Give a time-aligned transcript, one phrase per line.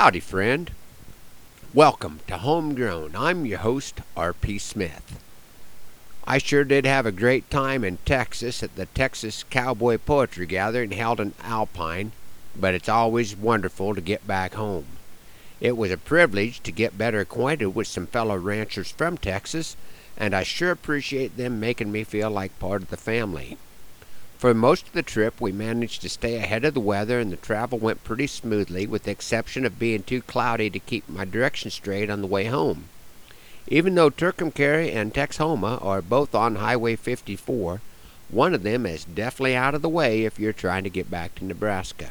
[0.00, 0.70] Howdy, friend.
[1.74, 3.16] Welcome to Homegrown.
[3.16, 4.58] I'm your host, R.P.
[4.58, 5.20] Smith.
[6.24, 10.92] I sure did have a great time in Texas at the Texas Cowboy Poetry Gathering
[10.92, 12.12] held in Alpine,
[12.54, 14.86] but it's always wonderful to get back home.
[15.60, 19.76] It was a privilege to get better acquainted with some fellow ranchers from Texas,
[20.16, 23.58] and I sure appreciate them making me feel like part of the family.
[24.38, 27.36] For most of the trip, we managed to stay ahead of the weather, and the
[27.36, 31.72] travel went pretty smoothly, with the exception of being too cloudy to keep my direction
[31.72, 32.84] straight on the way home.
[33.66, 37.80] Even though Tucumcari and Texhoma are both on Highway 54,
[38.28, 41.34] one of them is definitely out of the way if you're trying to get back
[41.34, 42.10] to Nebraska.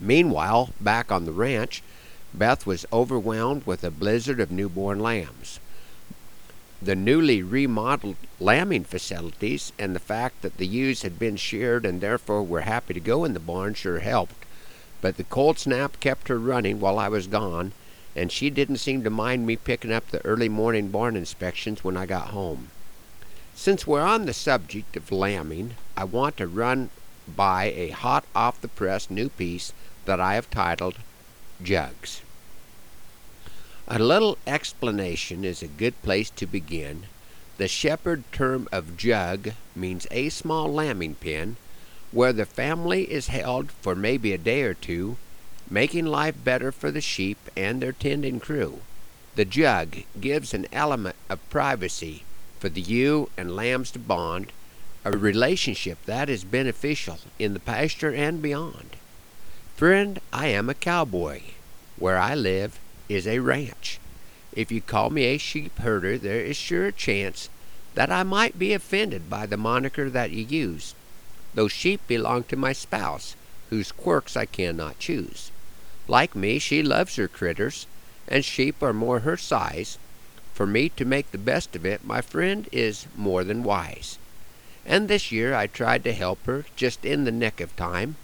[0.00, 1.82] Meanwhile, back on the ranch,
[2.32, 5.60] Beth was overwhelmed with a blizzard of newborn lambs
[6.84, 12.00] the newly remodeled lambing facilities and the fact that the ewes had been sheared and
[12.00, 14.44] therefore were happy to go in the barn sure helped.
[15.00, 17.72] But the cold snap kept her running while I was gone,
[18.14, 21.96] and she didn't seem to mind me picking up the early morning barn inspections when
[21.96, 22.68] I got home.
[23.54, 26.90] Since we're on the subject of lambing, I want to run
[27.28, 29.72] by a hot off the press new piece
[30.04, 30.96] that I have titled
[31.62, 32.20] Jugs.
[33.86, 37.04] A little explanation is a good place to begin.
[37.58, 41.56] The shepherd term of jug means a small lambing pen
[42.10, 45.18] where the family is held for maybe a day or two,
[45.68, 48.80] making life better for the sheep and their tending crew.
[49.34, 52.22] The jug gives an element of privacy
[52.58, 54.52] for the ewe and lambs to bond,
[55.04, 58.96] a relationship that is beneficial in the pasture and beyond.
[59.76, 61.42] Friend, I am a cowboy.
[61.96, 63.98] Where I live, is a ranch.
[64.52, 67.48] If you call me a sheep herder, there is sure a chance
[67.94, 70.94] that I might be offended by the moniker that you use.
[71.54, 73.36] Those sheep belong to my spouse,
[73.70, 75.50] whose quirks I cannot choose.
[76.08, 77.86] Like me, she loves her critters,
[78.28, 79.98] and sheep are more her size.
[80.52, 84.18] For me to make the best of it, my friend is more than wise.
[84.86, 88.16] And this year I tried to help her just in the nick of time,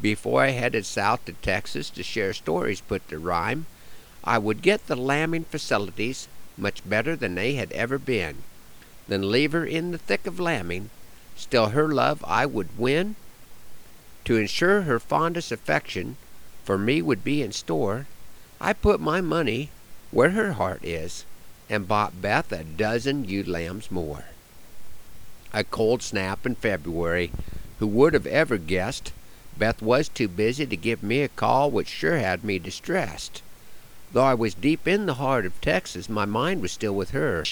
[0.00, 3.66] before I headed south to Texas to share stories put to rhyme.
[4.26, 6.26] I would get the lambing facilities
[6.58, 8.42] much better than they had ever been,
[9.06, 10.90] then leave her in the thick of lambing.
[11.36, 13.14] Still, her love I would win.
[14.24, 16.16] To ensure her fondest affection
[16.64, 18.06] for me would be in store,
[18.60, 19.70] I put my money
[20.10, 21.24] where her heart is,
[21.70, 24.24] and bought Beth a dozen ewe lambs more.
[25.52, 27.30] A cold snap in February.
[27.78, 29.12] Who would have ever guessed?
[29.56, 33.42] Beth was too busy to give me a call, which sure had me distressed.
[34.16, 37.44] Though I was deep in the heart of Texas, my mind was still with her.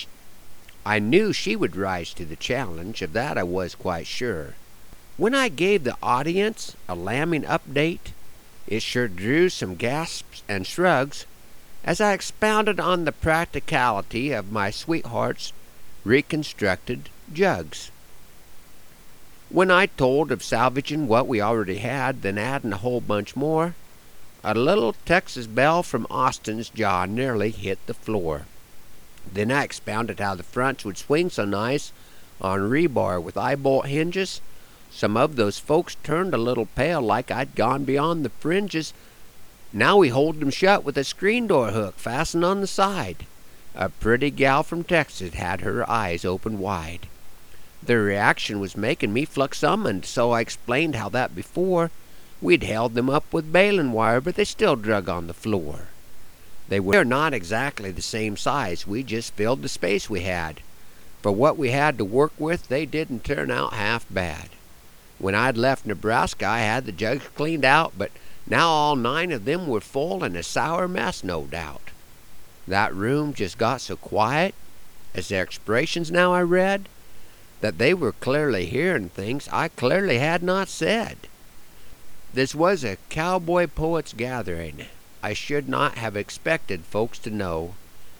[0.86, 4.54] I knew she would rise to the challenge, of that I was quite sure.
[5.18, 8.14] When I gave the audience a lambing update,
[8.66, 11.26] it sure drew some gasps and shrugs
[11.84, 15.52] as I expounded on the practicality of my sweetheart's
[16.02, 17.90] reconstructed jugs.
[19.50, 23.74] When I told of salvaging what we already had, then adding a whole bunch more,
[24.44, 28.42] a little Texas belle from Austin's jaw nearly hit the floor.
[29.32, 31.92] Then I expounded how the fronts would swing so nice
[32.42, 34.42] on rebar with eyebolt hinges.
[34.90, 38.92] Some of those folks turned a little pale like I'd gone beyond the fringes.
[39.72, 43.26] Now we hold them shut with a screen door hook fastened on the side.
[43.74, 47.08] A pretty gal from Texas had her eyes open wide.
[47.82, 51.90] The reaction was making me flux summoned, so I explained how that before
[52.44, 55.86] We'd held them up with baling wire, but they still drug on the floor.
[56.68, 58.86] They were not exactly the same size.
[58.86, 60.60] We just filled the space we had.
[61.22, 64.50] For what we had to work with, they didn't turn out half bad.
[65.18, 68.10] When I'd left Nebraska, I had the jugs cleaned out, but
[68.46, 71.92] now all nine of them were full and a sour mess, no doubt.
[72.68, 74.54] That room just got so quiet,
[75.14, 76.90] as their expressions now I read,
[77.62, 81.16] that they were clearly hearing things I clearly had not said.
[82.34, 84.86] This was a cowboy poets gathering.
[85.22, 87.76] I should not have expected folks to know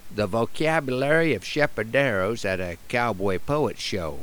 [0.08, 4.20] the vocabulary of sheparderos at a cowboy poet show.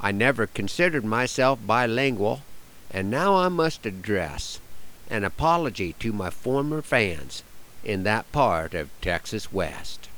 [0.00, 2.40] I never considered myself bilingual,
[2.90, 4.58] and now I must address
[5.10, 7.42] an apology to my former fans
[7.84, 10.08] in that part of Texas West.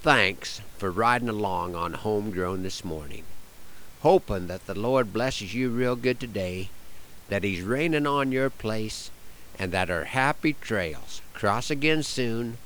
[0.00, 3.24] Thanks for riding along on Homegrown this morning.
[4.00, 6.70] Hoping that the Lord blesses you real good today
[7.28, 9.10] that He's raining on your place,
[9.58, 12.58] and that our happy trails cross again soon.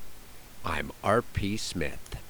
[0.63, 1.57] I'm R.P.
[1.57, 2.20] Smith.